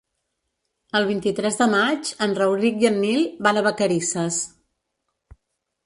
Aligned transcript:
El 0.99 1.05
vint-i-tres 1.09 1.59
de 1.59 1.67
maig 1.75 2.11
en 2.27 2.35
Rauric 2.41 2.83
i 2.87 2.91
en 2.93 2.99
Nil 3.05 3.23
van 3.49 3.61
a 3.63 3.67
Vacarisses. 3.71 4.45